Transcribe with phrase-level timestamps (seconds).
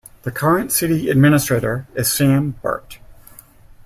[0.23, 2.97] The current City Administrator is Sam Burt.